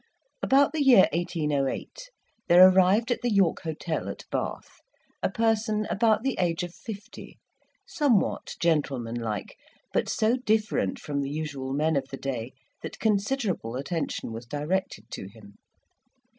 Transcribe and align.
About 0.41 0.73
the 0.73 0.83
year 0.83 1.07
1808 1.13 2.09
there 2.47 2.67
arrived 2.67 3.11
at 3.11 3.21
the 3.21 3.29
York 3.29 3.61
Hotel, 3.61 4.09
at 4.09 4.25
Bath, 4.31 4.79
a 5.21 5.29
person 5.29 5.85
about 5.91 6.23
the 6.23 6.35
age 6.39 6.63
of 6.63 6.73
fifty, 6.73 7.37
somewhat 7.85 8.55
gentlemanlike, 8.59 9.55
but 9.93 10.09
so 10.09 10.37
different 10.37 10.97
from 10.97 11.21
the 11.21 11.29
usual 11.29 11.71
men 11.71 11.95
of 11.95 12.07
the 12.07 12.17
day 12.17 12.51
that 12.81 12.97
considerable 12.99 13.75
attention 13.75 14.31
was 14.31 14.47
directed 14.47 15.05
to 15.11 15.27
him. 15.27 15.57